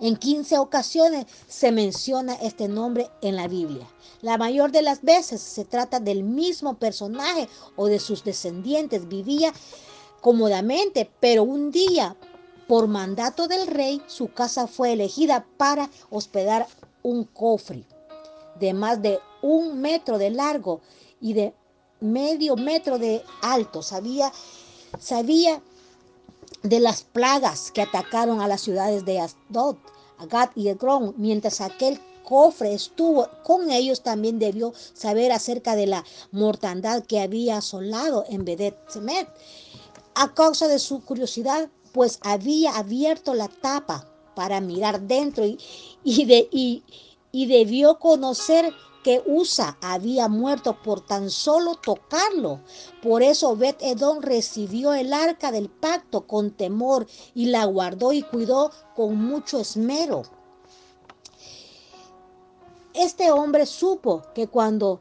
En 0.00 0.16
15 0.16 0.56
ocasiones 0.58 1.26
se 1.46 1.72
menciona 1.72 2.34
este 2.34 2.68
nombre 2.68 3.10
en 3.20 3.36
la 3.36 3.48
Biblia. 3.48 3.86
La 4.22 4.38
mayor 4.38 4.72
de 4.72 4.80
las 4.80 5.02
veces 5.02 5.42
se 5.42 5.66
trata 5.66 6.00
del 6.00 6.24
mismo 6.24 6.78
personaje 6.78 7.48
o 7.76 7.86
de 7.86 8.00
sus 8.00 8.24
descendientes. 8.24 9.08
Vivía 9.08 9.52
cómodamente, 10.22 11.10
pero 11.20 11.42
un 11.42 11.70
día, 11.70 12.16
por 12.66 12.88
mandato 12.88 13.46
del 13.46 13.66
rey, 13.66 14.02
su 14.06 14.28
casa 14.32 14.66
fue 14.66 14.92
elegida 14.92 15.46
para 15.58 15.90
hospedar 16.08 16.66
un 17.02 17.24
cofre 17.24 17.84
de 18.58 18.72
más 18.72 19.02
de 19.02 19.18
un 19.42 19.80
metro 19.80 20.18
de 20.18 20.30
largo 20.30 20.80
y 21.20 21.34
de 21.34 21.54
medio 22.00 22.56
metro 22.56 22.98
de 22.98 23.22
alto. 23.42 23.82
Sabía, 23.82 24.32
sabía 24.98 25.62
de 26.62 26.80
las 26.80 27.02
plagas 27.02 27.70
que 27.70 27.82
atacaron 27.82 28.40
a 28.40 28.48
las 28.48 28.60
ciudades 28.60 29.04
de 29.04 29.20
Asdod, 29.20 29.76
Agat 30.18 30.50
y 30.56 30.68
Egron, 30.68 31.14
mientras 31.16 31.60
aquel 31.60 32.00
cofre 32.24 32.74
estuvo 32.74 33.28
con 33.42 33.70
ellos, 33.70 34.02
también 34.02 34.38
debió 34.38 34.72
saber 34.92 35.32
acerca 35.32 35.74
de 35.74 35.86
la 35.86 36.04
mortandad 36.30 37.02
que 37.04 37.20
había 37.20 37.58
asolado 37.58 38.24
en 38.28 38.44
Bedet 38.44 38.76
Semet. 38.88 39.28
A 40.14 40.34
causa 40.34 40.68
de 40.68 40.78
su 40.78 41.04
curiosidad, 41.04 41.70
pues 41.92 42.18
había 42.22 42.76
abierto 42.76 43.34
la 43.34 43.48
tapa 43.48 44.06
para 44.34 44.60
mirar 44.60 45.00
dentro 45.00 45.44
y, 45.46 45.58
y, 46.04 46.24
de, 46.26 46.48
y, 46.52 46.84
y 47.32 47.46
debió 47.46 47.98
conocer 47.98 48.72
que 49.02 49.22
Usa 49.26 49.78
había 49.80 50.28
muerto 50.28 50.76
por 50.82 51.00
tan 51.00 51.30
solo 51.30 51.74
tocarlo. 51.76 52.60
Por 53.02 53.22
eso 53.22 53.56
Bet 53.56 53.80
Edom 53.82 54.20
recibió 54.20 54.92
el 54.92 55.12
arca 55.12 55.52
del 55.52 55.68
pacto 55.68 56.26
con 56.26 56.50
temor 56.50 57.06
y 57.34 57.46
la 57.46 57.64
guardó 57.64 58.12
y 58.12 58.22
cuidó 58.22 58.70
con 58.94 59.16
mucho 59.16 59.60
esmero. 59.60 60.22
Este 62.92 63.30
hombre 63.30 63.66
supo 63.66 64.22
que 64.34 64.48
cuando 64.48 65.00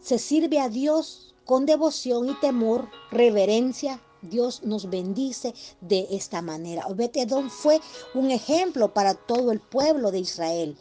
se 0.00 0.18
sirve 0.18 0.60
a 0.60 0.68
Dios 0.68 1.34
con 1.44 1.66
devoción 1.66 2.28
y 2.28 2.34
temor, 2.34 2.88
reverencia, 3.10 4.00
Dios 4.22 4.62
nos 4.62 4.88
bendice 4.88 5.52
de 5.82 6.06
esta 6.10 6.40
manera. 6.40 6.86
Bet 6.94 7.16
Edom 7.16 7.50
fue 7.50 7.80
un 8.14 8.30
ejemplo 8.30 8.94
para 8.94 9.14
todo 9.14 9.52
el 9.52 9.60
pueblo 9.60 10.10
de 10.10 10.20
Israel 10.20 10.78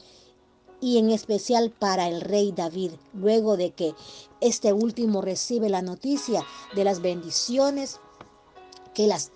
y 0.84 0.98
en 0.98 1.12
especial 1.12 1.72
para 1.72 2.10
el 2.10 2.20
rey 2.20 2.52
David, 2.52 2.92
luego 3.14 3.56
de 3.56 3.72
que 3.72 3.96
este 4.42 4.74
último 4.74 5.22
recibe 5.22 5.70
la 5.70 5.82
noticia 5.82 6.46
de 6.76 6.84
las 6.84 7.02
bendiciones 7.02 8.02
que, 8.94 9.08
las, 9.08 9.32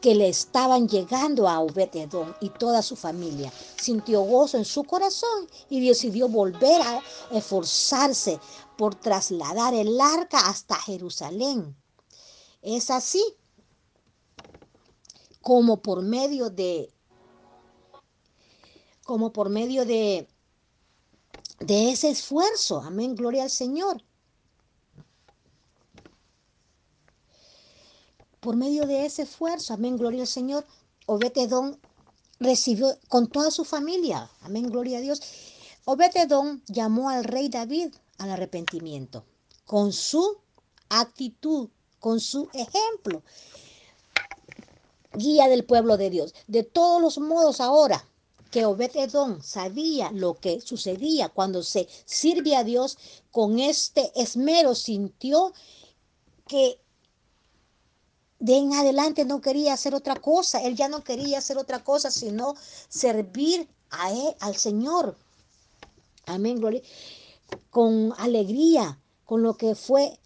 que 0.00 0.16
le 0.16 0.28
estaban 0.28 0.88
llegando 0.88 1.48
a 1.48 1.60
Obed-Edom 1.60 2.34
y 2.40 2.50
toda 2.50 2.82
su 2.82 2.96
familia. 2.96 3.52
Sintió 3.80 4.22
gozo 4.22 4.58
en 4.58 4.64
su 4.64 4.82
corazón 4.82 5.46
y 5.70 5.86
decidió 5.86 6.28
volver 6.28 6.82
a 6.82 7.00
esforzarse 7.30 8.40
por 8.76 8.96
trasladar 8.96 9.74
el 9.74 10.00
arca 10.00 10.48
hasta 10.48 10.74
Jerusalén. 10.74 11.76
Es 12.60 12.90
así 12.90 13.22
como 15.42 15.80
por 15.80 16.02
medio 16.02 16.50
de 16.50 16.92
como 19.04 19.32
por 19.32 19.48
medio 19.48 19.86
de 19.86 20.28
de 21.60 21.90
ese 21.90 22.10
esfuerzo. 22.10 22.80
Amén, 22.80 23.14
gloria 23.14 23.44
al 23.44 23.50
Señor. 23.50 24.02
Por 28.40 28.56
medio 28.56 28.86
de 28.86 29.04
ese 29.04 29.22
esfuerzo, 29.22 29.74
amén, 29.74 29.96
gloria 29.96 30.22
al 30.22 30.28
Señor, 30.28 30.64
Obetedón 31.06 31.80
recibió 32.38 32.96
con 33.08 33.26
toda 33.26 33.50
su 33.50 33.64
familia, 33.64 34.30
amén, 34.42 34.70
gloria 34.70 34.98
a 34.98 35.00
Dios. 35.00 35.20
Obetedón 35.84 36.62
llamó 36.66 37.10
al 37.10 37.24
rey 37.24 37.48
David 37.48 37.94
al 38.18 38.30
arrepentimiento 38.30 39.24
con 39.64 39.92
su 39.92 40.38
actitud, 40.88 41.68
con 42.00 42.20
su 42.20 42.48
ejemplo, 42.54 43.22
guía 45.12 45.48
del 45.48 45.64
pueblo 45.64 45.96
de 45.96 46.10
Dios. 46.10 46.34
De 46.46 46.62
todos 46.62 47.02
los 47.02 47.18
modos 47.18 47.60
ahora, 47.60 48.08
que 48.50 48.64
Obed-Edom 48.64 49.42
sabía 49.42 50.10
lo 50.12 50.34
que 50.34 50.60
sucedía 50.60 51.28
cuando 51.28 51.62
se 51.62 51.88
sirve 52.04 52.56
a 52.56 52.64
Dios, 52.64 52.98
con 53.30 53.58
este 53.58 54.10
esmero 54.14 54.74
sintió 54.74 55.52
que 56.46 56.80
de 58.38 58.56
en 58.56 58.72
adelante 58.72 59.24
no 59.24 59.40
quería 59.40 59.74
hacer 59.74 59.94
otra 59.94 60.16
cosa. 60.16 60.62
Él 60.62 60.76
ya 60.76 60.88
no 60.88 61.04
quería 61.04 61.38
hacer 61.38 61.58
otra 61.58 61.82
cosa 61.82 62.10
sino 62.10 62.54
servir 62.88 63.68
a 63.90 64.12
él, 64.12 64.34
al 64.40 64.56
Señor. 64.56 65.16
Amén, 66.26 66.56
gloria. 66.56 66.82
Con 67.70 68.14
alegría, 68.18 69.00
con 69.24 69.42
lo 69.42 69.56
que 69.56 69.74
fue, 69.74 70.18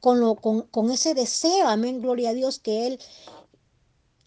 con, 0.00 0.20
lo, 0.20 0.36
con, 0.36 0.62
con 0.62 0.90
ese 0.90 1.14
deseo, 1.14 1.66
amén, 1.66 2.00
gloria 2.00 2.30
a 2.30 2.34
Dios, 2.34 2.58
que 2.58 2.86
él 2.86 3.00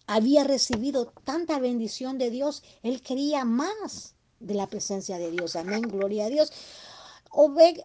había 0.08 0.42
recibido 0.42 1.12
tanta 1.24 1.58
bendición 1.58 2.16
de 2.16 2.30
Dios, 2.30 2.62
él 2.82 3.02
quería 3.02 3.44
más 3.44 4.14
de 4.40 4.54
la 4.54 4.66
presencia 4.66 5.18
de 5.18 5.30
Dios. 5.30 5.54
Amén, 5.54 5.82
gloria 5.82 6.24
a 6.24 6.28
Dios. 6.30 6.50
Obed, 7.30 7.76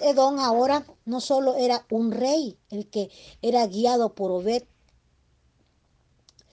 Edom 0.00 0.40
ahora 0.40 0.86
no 1.04 1.20
solo 1.20 1.56
era 1.56 1.84
un 1.90 2.10
rey, 2.10 2.58
el 2.70 2.88
que 2.88 3.10
era 3.42 3.66
guiado 3.66 4.14
por 4.14 4.30
Obed, 4.30 4.64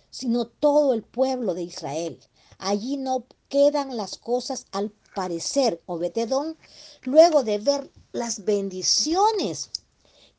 sino 0.09 0.45
todo 0.45 0.93
el 0.93 1.03
pueblo 1.03 1.53
de 1.53 1.63
Israel. 1.63 2.19
Allí 2.57 2.97
no 2.97 3.25
quedan 3.47 3.95
las 3.95 4.17
cosas 4.17 4.65
al 4.71 4.91
parecer. 5.15 5.81
Obed 5.85 6.17
Edom, 6.17 6.55
luego 7.03 7.43
de 7.43 7.59
ver 7.59 7.89
las 8.11 8.43
bendiciones 8.43 9.69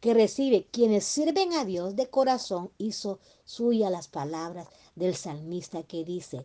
que 0.01 0.15
recibe 0.15 0.67
quienes 0.71 1.05
sirven 1.05 1.53
a 1.55 1.65
Dios 1.65 1.97
de 1.97 2.09
corazón, 2.09 2.71
hizo 2.79 3.19
suya 3.45 3.91
las 3.91 4.07
palabras 4.09 4.69
del 4.95 5.17
salmista 5.17 5.83
que 5.83 6.05
dice, 6.05 6.45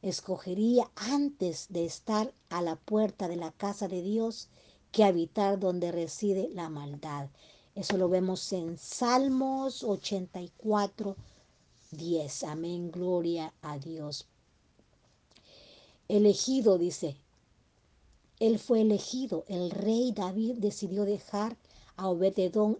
escogería 0.00 0.90
antes 0.96 1.66
de 1.68 1.84
estar 1.84 2.32
a 2.48 2.62
la 2.62 2.76
puerta 2.76 3.28
de 3.28 3.36
la 3.36 3.52
casa 3.52 3.88
de 3.88 4.02
Dios 4.02 4.48
que 4.90 5.04
habitar 5.04 5.58
donde 5.58 5.92
reside 5.92 6.48
la 6.50 6.70
maldad. 6.70 7.28
Eso 7.74 7.96
lo 7.96 8.08
vemos 8.08 8.52
en 8.52 8.78
Salmos 8.78 9.82
84, 9.82 11.16
10. 11.90 12.44
Amén, 12.44 12.90
gloria 12.90 13.52
a 13.62 13.78
Dios. 13.78 14.26
elegido, 16.08 16.78
dice. 16.78 17.16
Él 18.38 18.58
fue 18.58 18.82
elegido. 18.82 19.44
El 19.48 19.70
rey 19.70 20.12
David 20.12 20.56
decidió 20.58 21.04
dejar 21.04 21.56
a 21.96 22.08
Obededón 22.08 22.78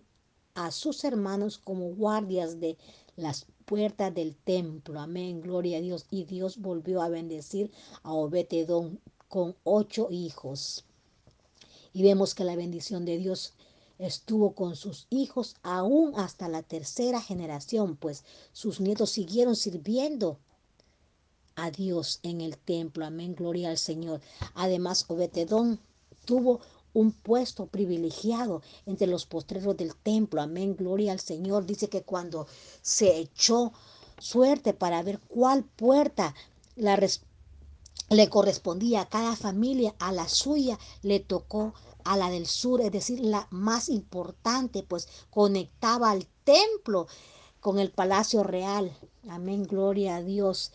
a 0.54 0.70
sus 0.70 1.04
hermanos 1.04 1.58
como 1.58 1.94
guardias 1.94 2.60
de 2.60 2.78
las 3.16 3.46
puertas 3.64 4.14
del 4.14 4.36
templo. 4.36 5.00
Amén, 5.00 5.40
gloria 5.40 5.78
a 5.78 5.80
Dios. 5.80 6.06
Y 6.10 6.24
Dios 6.24 6.58
volvió 6.58 7.02
a 7.02 7.08
bendecir 7.08 7.70
a 8.02 8.12
Obededón 8.12 9.00
con 9.28 9.56
ocho 9.64 10.08
hijos. 10.10 10.84
Y 11.92 12.02
vemos 12.02 12.34
que 12.34 12.44
la 12.44 12.56
bendición 12.56 13.04
de 13.04 13.18
Dios 13.18 13.54
estuvo 13.98 14.54
con 14.54 14.76
sus 14.76 15.06
hijos 15.10 15.56
aún 15.62 16.12
hasta 16.16 16.48
la 16.48 16.62
tercera 16.62 17.20
generación, 17.20 17.96
pues 17.96 18.24
sus 18.52 18.80
nietos 18.80 19.10
siguieron 19.10 19.54
sirviendo 19.56 20.38
a 21.56 21.70
Dios 21.70 22.18
en 22.22 22.40
el 22.40 22.58
templo. 22.58 23.04
Amén, 23.04 23.34
gloria 23.34 23.70
al 23.70 23.78
Señor. 23.78 24.20
Además, 24.54 25.04
Obetedón 25.08 25.78
tuvo 26.24 26.60
un 26.94 27.12
puesto 27.12 27.66
privilegiado 27.66 28.62
entre 28.86 29.06
los 29.06 29.26
postreros 29.26 29.76
del 29.76 29.94
templo. 29.94 30.40
Amén, 30.40 30.76
gloria 30.76 31.12
al 31.12 31.20
Señor. 31.20 31.66
Dice 31.66 31.88
que 31.88 32.02
cuando 32.02 32.46
se 32.80 33.18
echó 33.18 33.72
suerte 34.18 34.72
para 34.72 35.02
ver 35.02 35.20
cuál 35.20 35.64
puerta 35.64 36.34
la 36.76 36.98
le 38.10 38.28
correspondía 38.28 39.02
a 39.02 39.08
cada 39.08 39.34
familia, 39.34 39.94
a 39.98 40.12
la 40.12 40.28
suya 40.28 40.78
le 41.02 41.20
tocó 41.20 41.74
a 42.04 42.16
la 42.16 42.30
del 42.30 42.46
sur, 42.46 42.80
es 42.80 42.92
decir, 42.92 43.20
la 43.20 43.48
más 43.50 43.88
importante, 43.88 44.82
pues 44.82 45.08
conectaba 45.30 46.10
al 46.10 46.26
templo 46.44 47.06
con 47.60 47.78
el 47.78 47.90
palacio 47.90 48.42
real. 48.42 48.94
Amén, 49.28 49.64
gloria 49.64 50.16
a 50.16 50.22
Dios. 50.22 50.70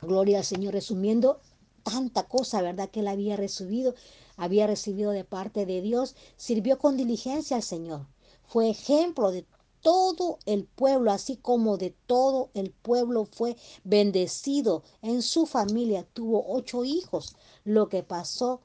Gloria 0.00 0.38
al 0.38 0.44
Señor, 0.44 0.74
resumiendo 0.74 1.40
tanta 1.82 2.28
cosa, 2.28 2.62
¿verdad? 2.62 2.90
Que 2.90 3.00
él 3.00 3.08
había 3.08 3.36
recibido, 3.36 3.94
había 4.36 4.66
recibido 4.66 5.12
de 5.12 5.24
parte 5.24 5.66
de 5.66 5.80
Dios, 5.80 6.16
sirvió 6.36 6.78
con 6.78 6.96
diligencia 6.96 7.56
al 7.56 7.62
Señor. 7.62 8.06
Fue 8.46 8.70
ejemplo 8.70 9.30
de 9.30 9.46
todo 9.80 10.38
el 10.46 10.64
pueblo, 10.64 11.10
así 11.10 11.36
como 11.36 11.76
de 11.76 11.94
todo 12.06 12.50
el 12.54 12.70
pueblo 12.70 13.26
fue 13.26 13.56
bendecido. 13.84 14.82
En 15.02 15.22
su 15.22 15.46
familia 15.46 16.06
tuvo 16.14 16.44
ocho 16.48 16.84
hijos. 16.84 17.36
Lo 17.64 17.88
que 17.88 18.02
pasó 18.02 18.60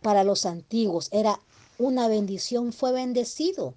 para 0.00 0.24
los 0.24 0.46
antiguos 0.46 1.08
era 1.12 1.40
una 1.78 2.08
bendición, 2.08 2.72
fue 2.72 2.92
bendecido 2.92 3.74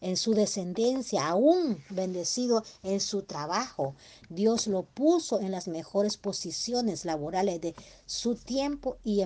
en 0.00 0.16
su 0.16 0.34
descendencia, 0.34 1.28
aún 1.28 1.82
bendecido 1.90 2.64
en 2.82 3.00
su 3.00 3.22
trabajo. 3.22 3.94
Dios 4.28 4.66
lo 4.66 4.82
puso 4.82 5.40
en 5.40 5.50
las 5.50 5.68
mejores 5.68 6.16
posiciones 6.16 7.04
laborales 7.04 7.60
de 7.60 7.74
su 8.06 8.34
tiempo 8.34 8.96
y 9.04 9.22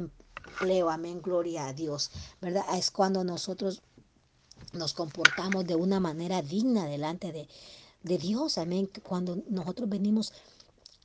Amén, 0.61 1.21
gloria 1.23 1.67
a 1.67 1.73
Dios. 1.73 2.11
¿Verdad? 2.41 2.65
Es 2.77 2.91
cuando 2.91 3.25
nosotros 3.25 3.83
nos 4.73 4.95
comportamos 4.95 5.67
de 5.67 5.75
una 5.75 6.01
manera 6.01 6.43
digna 6.43 6.87
delante 6.87 7.33
de, 7.33 7.49
de 8.03 8.19
Dios. 8.19 8.59
Amén. 8.59 8.91
Cuando 9.03 9.43
nosotros 9.49 9.89
venimos 9.89 10.33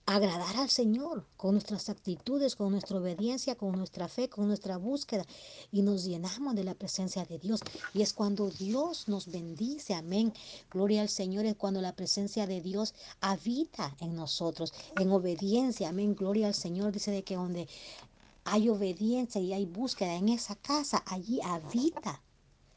agradar 0.06 0.58
al 0.58 0.72
Señor 0.72 1.24
con 1.38 1.52
nuestras 1.52 1.88
actitudes, 1.88 2.56
con 2.56 2.72
nuestra 2.72 2.98
obediencia, 2.98 3.56
con 3.56 3.74
nuestra 3.74 4.08
fe, 4.08 4.28
con 4.28 4.48
nuestra 4.48 4.78
búsqueda 4.78 5.24
y 5.72 5.84
nos 5.84 6.04
llenamos 6.04 6.56
de 6.56 6.64
la 6.64 6.74
presencia 6.74 7.26
de 7.26 7.38
Dios. 7.38 7.60
Y 7.94 8.02
es 8.02 8.14
cuando 8.14 8.50
Dios 8.50 9.08
nos 9.08 9.28
bendice, 9.28 9.94
amén. 9.94 10.34
Gloria 10.72 11.02
al 11.02 11.10
Señor 11.10 11.46
es 11.46 11.56
cuando 11.56 11.80
la 11.80 11.96
presencia 11.96 12.48
de 12.48 12.60
Dios 12.60 12.96
habita 13.22 13.96
en 14.00 14.16
nosotros, 14.16 14.74
en 15.00 15.12
obediencia, 15.12 15.90
amén. 15.90 16.16
Gloria 16.16 16.48
al 16.48 16.56
Señor 16.56 16.92
dice 16.92 17.12
de 17.12 17.24
que 17.24 17.36
donde 17.36 17.68
hay 18.52 18.70
obediencia 18.70 19.40
y 19.42 19.54
hay 19.54 19.66
búsqueda 19.66 20.16
en 20.16 20.30
esa 20.30 20.56
casa, 20.56 21.04
allí 21.06 21.40
habita 21.44 22.22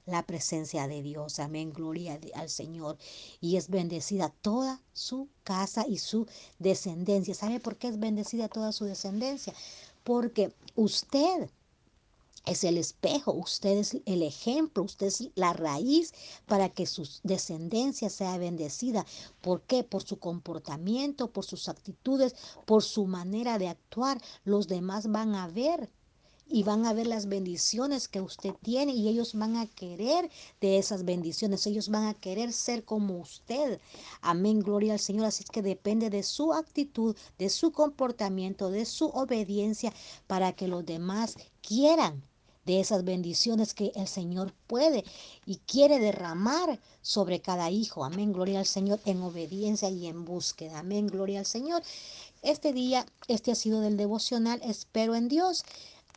la 0.06 0.26
presencia 0.26 0.88
de 0.88 1.02
Dios. 1.02 1.38
Amén, 1.38 1.72
gloria 1.72 2.18
al 2.34 2.48
Señor. 2.48 2.98
Y 3.40 3.56
es 3.56 3.68
bendecida 3.68 4.28
toda 4.28 4.82
su 4.92 5.28
casa 5.44 5.86
y 5.88 5.98
su 5.98 6.26
descendencia. 6.58 7.34
¿Sabe 7.34 7.60
por 7.60 7.76
qué 7.76 7.88
es 7.88 7.98
bendecida 7.98 8.48
toda 8.48 8.72
su 8.72 8.84
descendencia? 8.84 9.54
Porque 10.04 10.52
usted 10.74 11.48
es 12.44 12.64
el 12.64 12.76
espejo, 12.76 13.32
usted 13.32 13.78
es 13.78 13.96
el 14.04 14.22
ejemplo, 14.22 14.82
usted 14.82 15.06
es 15.06 15.30
la 15.36 15.52
raíz 15.52 16.12
para 16.46 16.68
que 16.68 16.86
su 16.86 17.08
descendencia 17.22 18.10
sea 18.10 18.36
bendecida. 18.36 19.06
¿Por 19.40 19.62
qué? 19.62 19.84
Por 19.84 20.02
su 20.02 20.18
comportamiento, 20.18 21.30
por 21.30 21.44
sus 21.44 21.68
actitudes, 21.68 22.34
por 22.66 22.82
su 22.82 23.06
manera 23.06 23.58
de 23.58 23.68
actuar. 23.68 24.20
Los 24.44 24.66
demás 24.66 25.10
van 25.10 25.34
a 25.36 25.46
ver 25.46 25.88
y 26.48 26.64
van 26.64 26.84
a 26.84 26.92
ver 26.92 27.06
las 27.06 27.26
bendiciones 27.26 28.08
que 28.08 28.20
usted 28.20 28.54
tiene 28.60 28.92
y 28.92 29.08
ellos 29.08 29.34
van 29.34 29.56
a 29.56 29.66
querer 29.66 30.28
de 30.60 30.78
esas 30.78 31.04
bendiciones, 31.04 31.66
ellos 31.66 31.88
van 31.88 32.06
a 32.06 32.14
querer 32.14 32.52
ser 32.52 32.84
como 32.84 33.18
usted. 33.18 33.80
Amén, 34.20 34.60
gloria 34.60 34.94
al 34.94 35.00
Señor. 35.00 35.26
Así 35.26 35.44
que 35.44 35.62
depende 35.62 36.10
de 36.10 36.22
su 36.22 36.52
actitud, 36.52 37.16
de 37.38 37.48
su 37.48 37.72
comportamiento, 37.72 38.70
de 38.70 38.84
su 38.84 39.06
obediencia 39.06 39.94
para 40.26 40.52
que 40.52 40.68
los 40.68 40.84
demás 40.84 41.36
quieran 41.62 42.22
de 42.64 42.80
esas 42.80 43.04
bendiciones 43.04 43.74
que 43.74 43.92
el 43.94 44.06
Señor 44.06 44.52
puede 44.66 45.04
y 45.46 45.56
quiere 45.58 45.98
derramar 45.98 46.78
sobre 47.00 47.40
cada 47.40 47.70
hijo. 47.70 48.04
Amén, 48.04 48.32
gloria 48.32 48.60
al 48.60 48.66
Señor 48.66 49.00
en 49.04 49.22
obediencia 49.22 49.88
y 49.88 50.06
en 50.06 50.24
búsqueda. 50.24 50.78
Amén, 50.78 51.08
gloria 51.08 51.40
al 51.40 51.46
Señor. 51.46 51.82
Este 52.42 52.72
día, 52.72 53.06
este 53.28 53.50
ha 53.52 53.56
sido 53.56 53.80
del 53.80 53.96
devocional. 53.96 54.60
Espero 54.62 55.14
en 55.14 55.28
Dios 55.28 55.64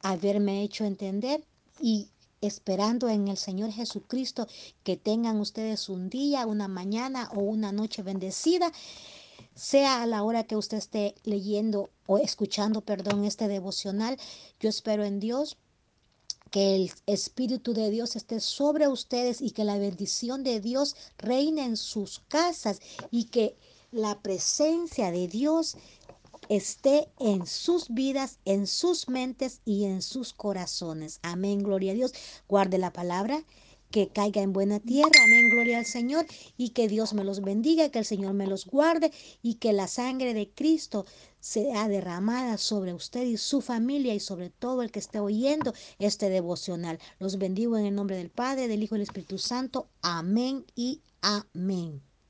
haberme 0.01 0.62
hecho 0.62 0.86
entender 0.86 1.43
y 1.81 2.10
esperando 2.41 3.10
en 3.10 3.27
el 3.27 3.38
Señor 3.38 3.71
Jesucristo 3.71 4.47
que 4.84 4.97
tengan 4.97 5.39
ustedes 5.39 5.89
un 5.89 6.10
día, 6.10 6.45
una 6.45 6.67
mañana 6.67 7.29
o 7.34 7.39
una 7.39 7.71
noche 7.71 8.03
bendecida, 8.03 8.71
sea 9.55 10.03
a 10.03 10.05
la 10.05 10.21
hora 10.21 10.43
que 10.43 10.55
usted 10.55 10.77
esté 10.77 11.15
leyendo 11.23 11.89
o 12.05 12.17
escuchando, 12.19 12.81
perdón, 12.81 13.25
este 13.25 13.47
devocional. 13.47 14.17
Yo 14.60 14.69
espero 14.69 15.03
en 15.03 15.19
Dios 15.19 15.58
que 16.55 16.73
el 16.73 16.91
Espíritu 17.05 17.73
de 17.73 17.89
Dios 17.89 18.15
esté 18.15 18.39
sobre 18.39 18.87
ustedes 18.87 19.41
y 19.41 19.51
que 19.51 19.65
la 19.65 19.77
bendición 19.77 20.41
de 20.45 20.61
Dios 20.61 20.95
reine 21.17 21.65
en 21.65 21.75
sus 21.75 22.19
casas 22.29 22.79
y 23.11 23.25
que 23.25 23.57
la 23.91 24.21
presencia 24.21 25.11
de 25.11 25.27
Dios 25.27 25.75
esté 26.47 27.09
en 27.19 27.45
sus 27.45 27.93
vidas, 27.93 28.39
en 28.45 28.67
sus 28.67 29.09
mentes 29.09 29.59
y 29.65 29.83
en 29.83 30.01
sus 30.01 30.31
corazones. 30.31 31.19
Amén, 31.23 31.61
gloria 31.61 31.91
a 31.91 31.95
Dios. 31.95 32.13
Guarde 32.47 32.77
la 32.77 32.93
palabra 32.93 33.43
que 33.95 34.10
caiga 34.10 34.41
en 34.41 34.51
buena 34.51 34.81
tierra. 34.81 35.10
Amén, 35.23 35.49
gloria 35.51 35.77
al 35.77 35.86
Señor. 35.86 36.25
Y 36.58 36.71
que 36.71 36.89
Dios 36.89 37.13
me 37.13 37.23
los 37.23 37.39
bendiga, 37.39 37.88
que 37.88 37.99
el 37.99 38.03
Señor 38.03 38.34
me 38.34 38.45
los 38.45 38.65
guarde 38.65 39.10
y 39.41 39.53
que 39.55 39.71
la 39.71 39.88
sangre 39.88 40.34
de 40.34 40.49
Cristo 40.49 41.05
sea 41.39 41.88
derramada 41.88 42.58
sobre 42.58 42.93
usted 42.93 43.23
y 43.25 43.38
su 43.38 43.62
familia 43.62 44.13
y 44.13 44.19
sobre 44.19 44.49
todo 44.49 44.81
el 44.81 44.91
que 44.91 44.99
esté 44.99 45.21
oyendo 45.21 45.73
este 45.97 46.29
devocional. 46.29 46.99
Los 47.19 47.38
bendigo 47.38 47.77
en 47.77 47.86
el 47.86 47.95
nombre 47.95 48.17
del 48.17 48.29
Padre, 48.29 48.67
del 48.67 48.84
Hijo 48.84 48.95
y 48.95 48.97
del 48.97 49.08
Espíritu 49.08 49.38
Santo. 49.38 49.88
Amén 50.01 50.65
y 50.75 50.99
amén. 51.21 52.01